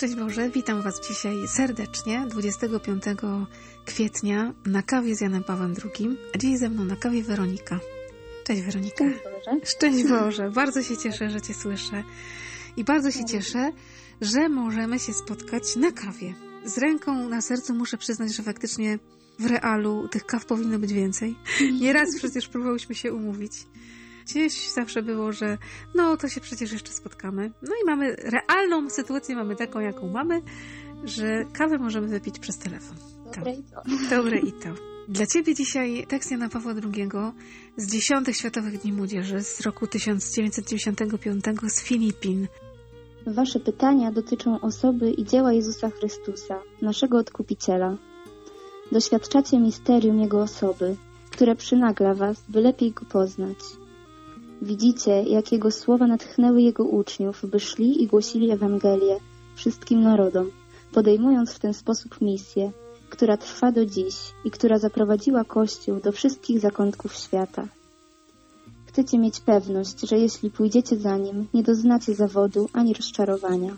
[0.00, 3.02] Szczęść Boże, witam Was dzisiaj serdecznie, 25
[3.84, 7.80] kwietnia na kawie z Janem Pawłem II, a dziś ze mną na kawie Weronika.
[8.44, 9.04] Cześć Weronika.
[9.04, 9.66] Szczęść Boże.
[9.66, 12.04] Szczęść Boże, bardzo się cieszę, że Cię słyszę
[12.76, 13.72] i bardzo się cieszę,
[14.20, 16.34] że możemy się spotkać na kawie.
[16.64, 18.98] Z ręką na sercu muszę przyznać, że faktycznie
[19.38, 21.36] w realu tych kaw powinno być więcej.
[21.80, 23.52] Nieraz przecież próbowałyśmy się umówić.
[24.24, 25.58] Gdzieś zawsze było, że
[25.94, 27.52] no to się przecież jeszcze spotkamy.
[27.62, 28.16] No i mamy
[28.48, 30.42] realną sytuację, mamy taką, jaką mamy,
[31.04, 32.96] że kawę możemy wypić przez telefon.
[33.36, 33.82] Dobre i to.
[34.16, 34.90] Dobre i to.
[35.08, 37.08] Dla Ciebie dzisiaj tekst Jana Pawła II
[37.76, 42.46] z dziesiątych Światowych Dni Młodzieży z roku 1995 z Filipin.
[43.26, 47.96] Wasze pytania dotyczą osoby i dzieła Jezusa Chrystusa, naszego Odkupiciela.
[48.92, 50.96] Doświadczacie misterium Jego osoby,
[51.30, 53.58] które przynagla Was, by lepiej Go poznać.
[54.62, 59.16] Widzicie, jak Jego słowa natchnęły Jego uczniów, by szli i głosili Ewangelię
[59.54, 60.50] wszystkim narodom,
[60.92, 62.72] podejmując w ten sposób misję,
[63.10, 64.14] która trwa do dziś
[64.44, 67.68] i która zaprowadziła Kościół do wszystkich zakątków świata.
[68.86, 73.76] Chcecie mieć pewność, że jeśli pójdziecie za Nim, nie doznacie zawodu ani rozczarowania.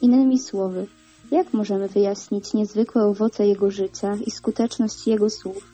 [0.00, 0.86] Innymi słowy,
[1.30, 5.64] jak możemy wyjaśnić niezwykłe owoce Jego życia i skuteczność Jego słów?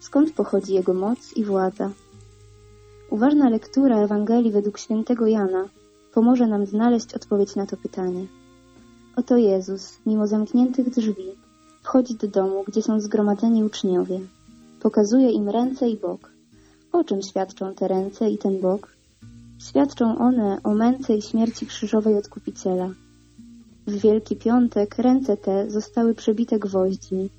[0.00, 1.90] Skąd pochodzi Jego moc i władza?
[3.10, 5.68] Uważna lektura Ewangelii według świętego Jana
[6.14, 8.26] pomoże nam znaleźć odpowiedź na to pytanie.
[9.16, 11.26] Oto Jezus, mimo zamkniętych drzwi,
[11.82, 14.20] wchodzi do domu, gdzie są zgromadzeni uczniowie.
[14.80, 16.30] Pokazuje im ręce i bok.
[16.92, 18.88] O czym świadczą te ręce i ten bok?
[19.58, 22.90] Świadczą one o męce i śmierci krzyżowej Odkupiciela.
[23.86, 27.30] W Wielki Piątek ręce te zostały przebite gwoźdźmi,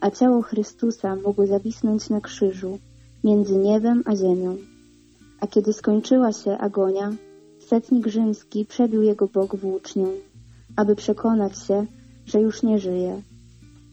[0.00, 2.78] a ciało Chrystusa mogło zawisnąć na krzyżu,
[3.24, 4.56] między niebem a ziemią.
[5.40, 7.12] A kiedy skończyła się agonia,
[7.58, 10.06] setnik rzymski przebił jego bok włócznią,
[10.76, 11.86] aby przekonać się,
[12.26, 13.22] że już nie żyje.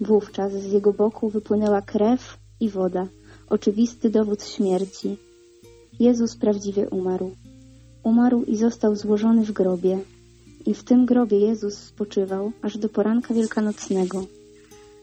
[0.02, 3.08] Wówczas z jego boku wypłynęła krew i woda,
[3.50, 5.18] oczywisty dowód śmierci.
[6.00, 7.32] Jezus prawdziwie umarł.
[8.04, 10.00] Umarł i został złożony w grobie.
[10.66, 14.26] I w tym grobie Jezus spoczywał aż do poranka wielkanocnego.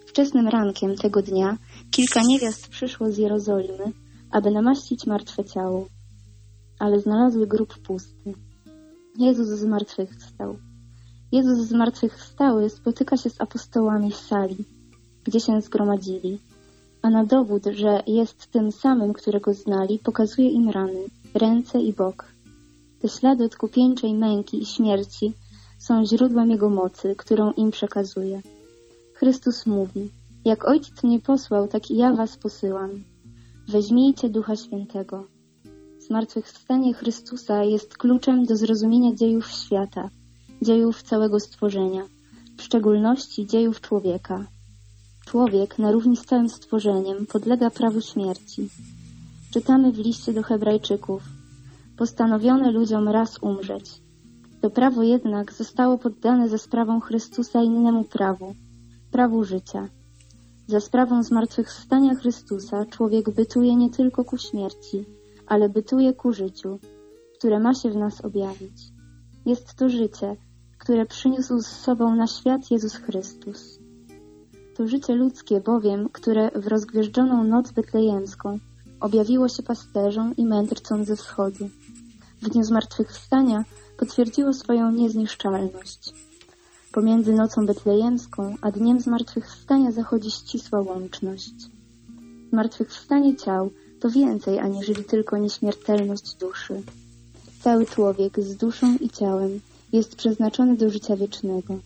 [0.06, 1.56] Wczesnym rankiem tego dnia
[1.90, 3.92] kilka niewiast przyszło z Jerozolimy,
[4.30, 5.86] aby namaścić martwe ciało
[6.80, 8.34] ale znalazły grób pusty.
[9.18, 10.56] Jezus zmartwychwstał.
[11.32, 14.64] Jezus zmartwychwstały spotyka się z apostołami w sali,
[15.24, 16.38] gdzie się zgromadzili,
[17.02, 21.04] a na dowód, że jest tym samym, którego znali, pokazuje im rany,
[21.34, 22.24] ręce i bok.
[23.00, 25.32] Te ślady odkupieńczej męki i śmierci
[25.78, 28.42] są źródłem Jego mocy, którą im przekazuje.
[29.14, 30.10] Chrystus mówi,
[30.44, 32.90] jak Ojciec mnie posłał, tak i ja was posyłam.
[33.68, 35.39] Weźmijcie Ducha Świętego.
[36.10, 40.10] Zmartwychwstanie Chrystusa jest kluczem do zrozumienia dziejów świata,
[40.62, 42.02] dziejów całego stworzenia,
[42.58, 44.44] w szczególności dziejów człowieka.
[45.26, 48.68] Człowiek, na równi z całym stworzeniem, podlega prawu śmierci.
[49.50, 51.22] Czytamy w liście do Hebrajczyków:
[51.96, 54.02] Postanowione ludziom raz umrzeć.
[54.60, 58.54] To prawo jednak zostało poddane za sprawą Chrystusa innemu prawu
[59.10, 59.88] prawu życia.
[60.66, 65.04] Za sprawą zmartwychwstania Chrystusa człowiek bytuje nie tylko ku śmierci,
[65.50, 66.78] ale bytuje ku życiu,
[67.38, 68.78] które ma się w nas objawić.
[69.46, 70.36] Jest to życie,
[70.78, 73.78] które przyniósł z sobą na świat Jezus Chrystus.
[74.76, 78.58] To życie ludzkie bowiem, które w rozgwieżdżoną noc betlejemską
[79.00, 81.68] objawiło się pasterzom i mędrcom ze wschodu.
[82.42, 83.64] W dniu zmartwychwstania
[83.98, 86.14] potwierdziło swoją niezniszczalność.
[86.92, 91.54] Pomiędzy nocą betlejemską a dniem zmartwychwstania zachodzi ścisła łączność.
[92.50, 93.70] Zmartwychwstanie ciał
[94.00, 96.82] to więcej aniżeli tylko nieśmiertelność duszy.
[97.60, 99.60] Cały człowiek z duszą i ciałem
[99.92, 101.78] jest przeznaczony do życia wiecznego.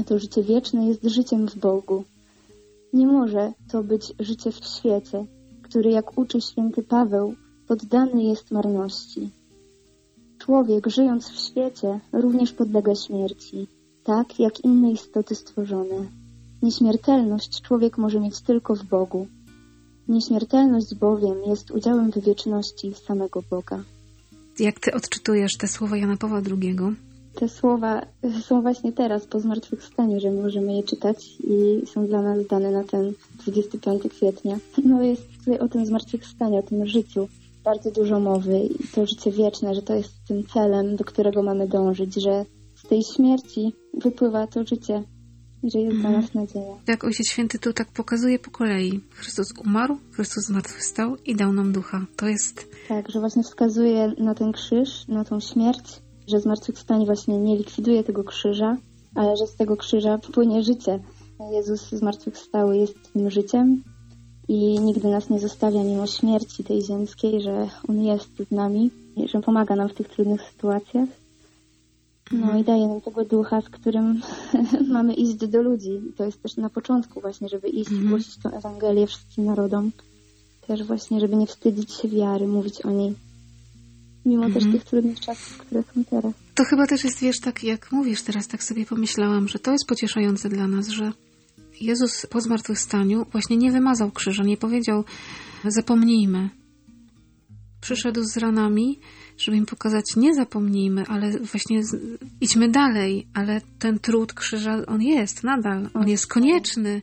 [0.00, 2.04] A to życie wieczne jest życiem w Bogu.
[2.92, 5.26] Nie może to być życie w świecie,
[5.62, 7.34] który, jak uczy święty Paweł,
[7.68, 9.30] poddany jest marności.
[10.38, 13.66] Człowiek, żyjąc w świecie, również podlega śmierci,
[14.04, 16.06] tak jak inne istoty stworzone.
[16.62, 19.26] Nieśmiertelność człowiek może mieć tylko w Bogu.
[20.08, 23.82] Nieśmiertelność bowiem jest udziałem w wieczności samego Boga.
[24.58, 26.76] Jak ty odczytujesz te słowa Jana Pawła II?
[27.34, 28.06] Te słowa
[28.46, 32.84] są właśnie teraz po zmartwychwstaniu, że możemy je czytać i są dla nas dane na
[32.84, 33.12] ten
[33.42, 34.58] 25 kwietnia.
[34.84, 37.28] No jest tutaj o tym zmartwychwstaniu, o tym życiu
[37.64, 41.68] bardzo dużo mowy i to życie wieczne, że to jest tym celem, do którego mamy
[41.68, 42.44] dążyć, że
[42.74, 45.02] z tej śmierci wypływa to życie
[45.64, 46.74] że jest dla nas nadzieja.
[46.88, 49.00] Jak Ojciec Święty tu tak pokazuje po kolei.
[49.10, 52.06] Chrystus umarł, Chrystus zmartwychwstał i dał nam ducha.
[52.16, 52.66] To jest...
[52.88, 58.04] Tak, że właśnie wskazuje na ten krzyż, na tą śmierć, że zmartwychwstanie właśnie nie likwiduje
[58.04, 58.76] tego krzyża,
[59.14, 60.98] ale że z tego krzyża płynie życie.
[61.52, 63.82] Jezus zmartwychwstały jest tym życiem
[64.48, 68.90] i nigdy nas nie zostawia mimo śmierci tej ziemskiej, że On jest z nami,
[69.32, 71.08] że pomaga nam w tych trudnych sytuacjach.
[72.32, 74.20] No i daje nam tego ducha, z którym
[74.96, 75.90] mamy iść do ludzi.
[75.90, 78.08] I to jest też na początku właśnie, żeby iść Mhm.
[78.08, 79.90] głosić tę Ewangelię wszystkim narodom.
[80.66, 83.14] Też właśnie, żeby nie wstydzić się wiary, mówić o niej.
[84.24, 84.72] Mimo też Mhm.
[84.72, 86.32] tych trudnych czasów, które są teraz.
[86.54, 89.86] To chyba też jest, wiesz, tak jak mówisz teraz, tak sobie pomyślałam, że to jest
[89.88, 91.12] pocieszające dla nas, że
[91.80, 95.04] Jezus po zmartwychwstaniu właśnie nie wymazał krzyża, nie powiedział
[95.64, 96.48] zapomnijmy.
[97.80, 98.98] Przyszedł z ranami,
[99.42, 105.02] żeby im pokazać nie zapomnijmy, ale właśnie z, idźmy dalej, ale ten trud krzyża, on
[105.02, 107.02] jest nadal, on jest konieczny,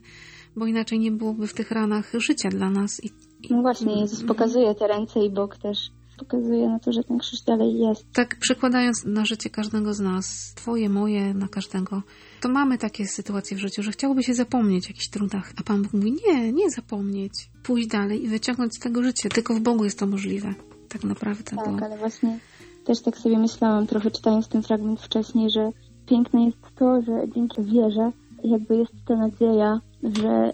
[0.56, 3.04] bo inaczej nie byłoby w tych ranach życia dla nas.
[3.04, 3.06] I,
[3.42, 5.78] i No właśnie, Jezus pokazuje te ręce i bok też.
[6.18, 8.12] Pokazuje na to, że ten krzyż dalej jest.
[8.12, 12.02] tak przekładając na życie każdego z nas, twoje, moje, na każdego,
[12.40, 15.82] to mamy takie sytuacje w życiu, że chciałoby się zapomnieć o jakichś trudach, a Pan
[15.82, 17.32] Bóg mówi, nie, nie zapomnieć,
[17.62, 19.28] pójść dalej i wyciągnąć z tego życie.
[19.28, 20.54] Tylko w Bogu jest to możliwe,
[20.92, 21.56] tak naprawdę.
[21.56, 21.84] Tak, bo...
[21.84, 22.38] ale właśnie
[22.84, 25.70] też tak sobie myślałam, trochę czytając ten fragment wcześniej, że
[26.06, 28.12] piękne jest to, że dzięki wierze
[28.44, 30.52] jakby jest ta nadzieja, że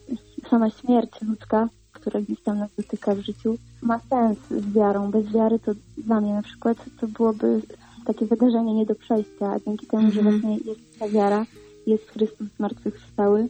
[0.51, 5.11] sama śmierć ludzka, która gdzieś tam nas dotyka w życiu, ma sens z wiarą.
[5.11, 7.63] Bez wiary to dla mnie na przykład to byłoby
[8.07, 10.41] takie wydarzenie nie do przejścia, a dzięki temu, że Mhm.
[10.41, 11.47] właśnie jest ta wiara,
[11.87, 13.49] jest Chrystus zmartwychwstały,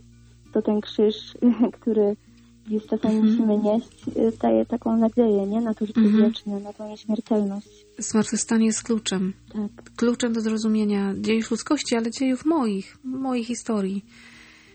[0.53, 1.35] to ten krzyż,
[1.81, 2.17] który
[2.66, 3.32] gdzieś czasami Mhm.
[3.32, 3.88] musimy nieść,
[4.34, 5.60] y, daje taką nadzieję, nie?
[5.60, 6.24] Na to życie Mhm.
[6.24, 7.68] wieczne, na tą nieśmiertelność.
[7.98, 9.32] Zmartwychwstanie jest kluczem.
[9.52, 9.90] Tak.
[9.96, 14.04] Kluczem do zrozumienia dziejów ludzkości, ale dziejów moich, mojej historii.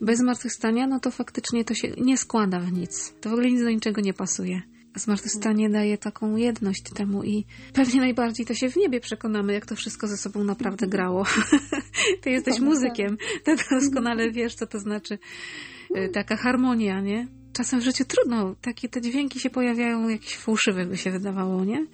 [0.01, 3.13] Bez zmartwychwstania, no to faktycznie to się nie składa w nic.
[3.21, 4.61] To w ogóle nic do niczego nie pasuje.
[4.95, 9.75] Zmartwychwstanie daje taką jedność temu i pewnie najbardziej to się w niebie przekonamy, jak to
[9.75, 11.23] wszystko ze sobą naprawdę grało.
[12.21, 15.17] Ty jesteś Tak, muzykiem, to doskonale wiesz, co to znaczy
[15.97, 17.27] y, taka harmonia, nie?
[17.61, 21.85] Czasem w życiu trudno, takie te dźwięki się pojawiają jakieś fałszywe, by się wydawało, nie?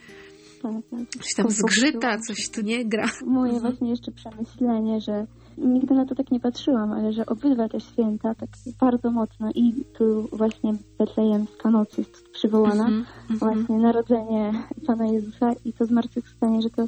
[0.62, 1.24] tak, tak.
[1.24, 3.10] Coś tam zgrzyta, coś tu nie gra.
[3.25, 5.28] Moje właśnie jeszcze przemyślenie, że
[5.58, 8.50] nigdy na to tak nie patrzyłam, ale że obydwa te święta tak
[8.80, 13.06] bardzo mocno i tu właśnie Betlejemska noc jest przywołana, mhm.
[13.40, 16.86] właśnie narodzenie Pana Jezusa i to zmartwychwstanie, że to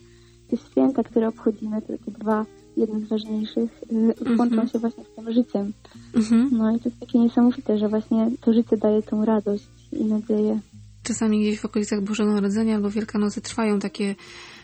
[0.50, 2.46] te święta, które obchodzimy, to takie dwa,
[2.80, 3.96] jedne z ważniejszych, y,
[4.30, 4.68] łączą Mhm.
[4.70, 5.74] się właśnie z tym życiem.
[6.16, 6.50] Mhm.
[6.52, 10.60] No i to jest takie niesamowite, że właśnie to życie daje tą radość i nadzieję.
[11.04, 14.16] Czasami gdzieś w okolicach Bożego Narodzenia albo Wielkanocy trwają takie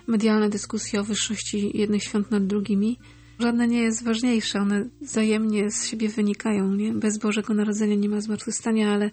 [0.07, 2.97] medialne dyskusje o wyższości jednych świąt nad drugimi.
[3.39, 6.93] Żadne nie jest ważniejsze, one wzajemnie z siebie wynikają, nie?
[6.93, 9.11] Bez Bożego Narodzenia nie ma zmartwychwstania, ale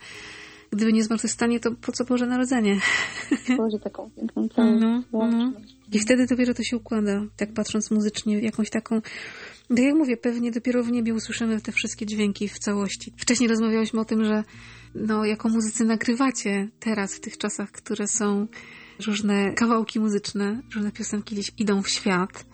[0.70, 2.80] gdyby nie zmartwychwstanie, to po co Boże Narodzenie?
[3.54, 4.72] Tworzy taką piękną całość.
[4.74, 5.76] Mhm, łączność.
[5.92, 9.00] I wtedy dopiero to się układa, tak patrząc muzycznie, jakąś taką.
[9.68, 13.12] Tak jak mówię, pewnie dopiero w niebie usłyszymy te wszystkie dźwięki w całości.
[13.16, 14.44] Wcześniej rozmawiałyśmy o tym, że
[14.94, 18.46] no, jako muzycy nagrywacie teraz, w tych czasach, które są
[19.06, 22.46] różne kawałki muzyczne, różne piosenki gdzieś idą w świat.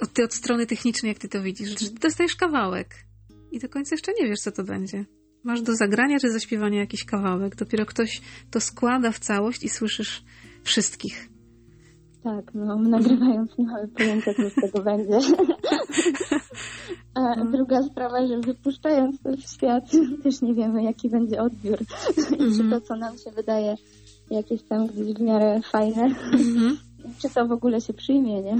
[0.00, 2.94] Od, ty od strony technicznej, jak ty to widzisz, że dostajesz kawałek
[3.52, 5.04] i do końca jeszcze nie wiesz, co to będzie.
[5.44, 7.56] Masz do zagrania czy zaśpiewania jakiś kawałek.
[7.56, 8.20] Dopiero ktoś
[8.50, 10.24] to składa w całość i słyszysz
[10.64, 11.35] wszystkich.
[12.26, 15.18] Tak, no nagrywając nie mamy pojęcia, co z tego będzie.
[17.14, 19.84] A druga sprawa, że wypuszczając to w świat,
[20.22, 21.78] też nie wiemy, jaki będzie odbiór.
[22.34, 23.76] I czy to, co nam się wydaje
[24.30, 26.76] jakieś tam gdzieś w miarę fajne, Mhm.
[27.22, 28.56] czy to w ogóle się przyjmie, nie?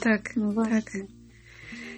[0.00, 0.82] Tak, No właśnie.
[0.82, 0.92] tak.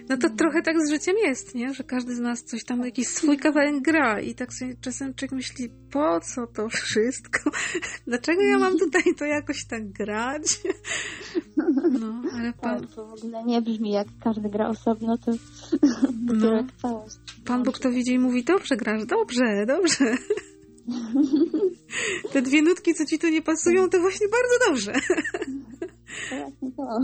[0.09, 1.73] No to trochę tak z życiem jest, nie?
[1.73, 5.31] Że każdy z nas coś tam, jakiś swój kawałek gra i tak sobie czasem człowiek
[5.31, 7.51] myśli, po co to wszystko?
[8.07, 10.41] Dlaczego ja mam tutaj to jakoś tak grać?
[11.99, 15.31] No, ale Pan, Tak, to w ogóle nie brzmi jak każdy gra osobno, to
[16.33, 16.65] No.
[17.47, 20.17] Pan Bóg to widzi i mówi, dobrze grasz, dobrze, dobrze.
[22.31, 24.93] Te dwie nutki, co ci tu nie pasują, to właśnie bardzo dobrze.
[26.29, 26.99] To właśnie to.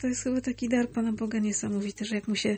[0.00, 2.56] To jest chyba taki dar Pana Boga niesamowity, że jak mu się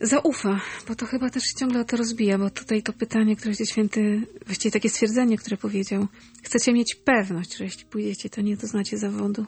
[0.00, 3.50] zaufa, bo to chyba też się ciągle o to rozbija, bo tutaj to pytanie, które
[3.50, 6.06] Ojciec Święty, właściwie takie stwierdzenie, które powiedział,
[6.42, 9.44] chcecie mieć pewność, że jeśli pójdziecie, to nie doznacie zawodu.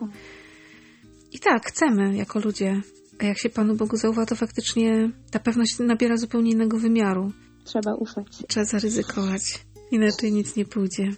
[1.31, 2.81] I tak, chcemy jako ludzie,
[3.19, 7.31] a jak się Panu Bogu zaufa, to faktycznie ta pewność nabiera zupełnie innego wymiaru.
[7.63, 8.27] Trzeba ufać.
[8.47, 11.11] Trzeba zaryzykować, inaczej nic nie pójdzie.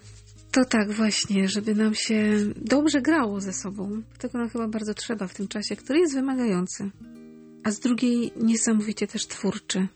[0.51, 4.01] To tak właśnie, żeby nam się dobrze grało ze sobą.
[4.17, 6.89] Tego nam chyba bardzo trzeba w tym czasie, który jest wymagający.
[7.63, 9.87] A z drugiej niesamowicie też twórczy.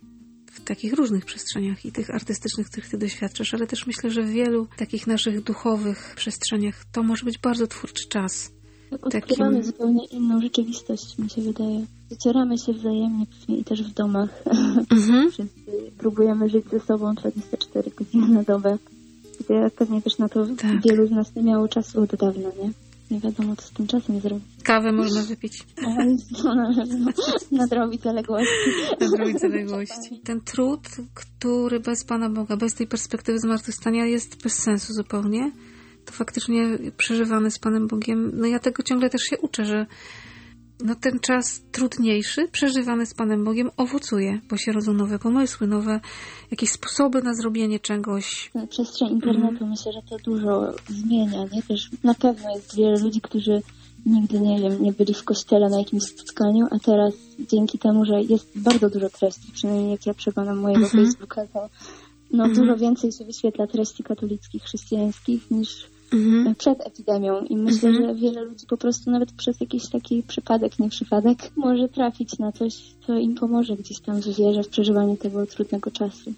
[0.51, 4.29] W takich różnych przestrzeniach i tych artystycznych, których ty doświadczasz, ale też myślę, że w
[4.29, 8.51] wielu takich naszych duchowych przestrzeniach to może być bardzo twórczy czas.
[8.91, 11.85] Odkrywamy Takim- zupełnie inną rzeczywistość, mi się wydaje.
[12.09, 14.29] Docieramy się wzajemnie i też w domach.
[14.89, 15.29] Mhm.
[15.31, 18.77] Wszyscy próbujemy żyć ze sobą 24 godziny na dobę.
[19.43, 20.81] Gdzie pewnie też na to Tak.
[20.81, 22.71] wielu z nas nie miało czasu od dawna, nie?
[23.11, 24.45] Nie wiadomo, co z tym czasem zrobić.
[24.63, 25.63] Kawę można wypić.
[26.43, 27.11] To na pewno
[27.51, 28.71] nadrobić zaległości.
[28.99, 30.21] Nadrobić zaległości.
[30.23, 30.79] Ten trud,
[31.13, 35.51] który bez Pana Boga, bez tej perspektywy zmartwychwstania jest bez sensu zupełnie,
[36.05, 39.85] to faktycznie przeżywany z Panem Bogiem, no ja tego ciągle też się uczę, że
[40.85, 45.99] no ten czas trudniejszy, przeżywany z Panem Bogiem, owocuje, bo się rodzą nowe pomysły, nowe
[46.51, 48.51] jakieś sposoby na zrobienie czegoś.
[48.55, 51.63] Na przestrzeń internetu myślę, że to dużo zmienia, nie?
[51.63, 53.61] Też na pewno jest wiele ludzi, którzy
[54.05, 58.21] nigdy, nie wiem, nie byli w kościele na jakimś spotkaniu, a teraz dzięki temu, że
[58.21, 61.05] jest bardzo dużo treści, przynajmniej jak ja przeglądam mojego Mhm.
[61.05, 61.69] Facebooka, to
[62.31, 62.53] no, Mhm.
[62.53, 66.55] dużo więcej się wyświetla treści katolickich, chrześcijańskich niż Mhm.
[66.55, 68.07] przed epidemią i myślę, Mhm.
[68.07, 72.51] że wiele ludzi po prostu nawet przez jakiś taki przypadek, nie przypadek, może trafić na
[72.51, 72.73] coś,
[73.07, 76.33] co im pomoże gdzieś tam w wierze, w przeżywaniu tego trudnego czasu.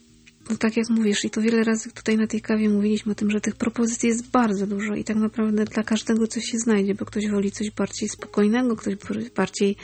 [0.49, 3.31] No tak jak mówisz, i to wiele razy tutaj na tej kawie mówiliśmy o tym,
[3.31, 7.05] że tych propozycji jest bardzo dużo i tak naprawdę dla każdego coś się znajdzie, bo
[7.05, 8.95] ktoś woli coś bardziej spokojnego, ktoś
[9.35, 9.75] bardziej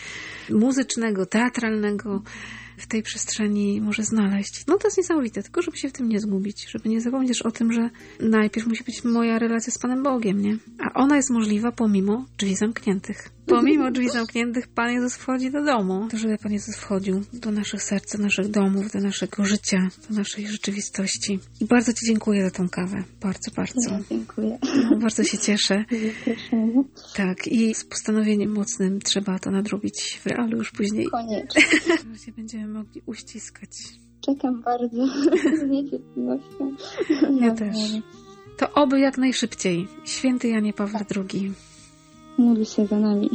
[0.49, 2.21] muzycznego, teatralnego
[2.79, 4.67] w tej przestrzeni może znaleźć.
[4.67, 7.51] No to jest niesamowite, tylko żeby się w tym nie zgubić, żeby nie zapomnieć o
[7.51, 10.57] tym, że najpierw musi być moja relacja z Panem Bogiem, nie?
[10.79, 13.29] A ona jest możliwa pomimo drzwi zamkniętych.
[13.49, 16.07] Pomimo drzwi zamkniętych Pan Jezus wchodzi do domu.
[16.11, 20.15] To żeby Pan Jezus wchodził do naszych serc, do naszych domów, do naszego życia, do
[20.15, 21.39] naszej rzeczywistości.
[21.61, 23.03] I bardzo Ci dziękuję za tą kawę.
[23.21, 23.91] Bardzo, bardzo.
[23.91, 24.59] Ja dziękuję
[25.01, 25.85] Bardzo się cieszę.
[27.15, 31.07] Tak, i z postanowieniem mocnym trzeba to nadrobić w realu już później.
[31.07, 31.61] Koniecznie.
[32.13, 33.69] Gdzie będziemy mogli uściskać.
[34.21, 35.07] Czekam bardzo
[35.59, 36.75] z niecierpliwością.
[37.39, 37.77] Ja No, też.
[38.57, 39.87] To oby jak najszybciej.
[40.05, 41.53] Święty Janie Paweł II.
[42.39, 43.29] Módl się za nami.